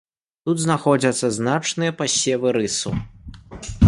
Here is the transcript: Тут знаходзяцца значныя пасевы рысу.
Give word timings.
Тут 0.45 0.61
знаходзяцца 0.61 1.29
значныя 1.37 1.91
пасевы 2.01 2.55
рысу. 2.57 2.95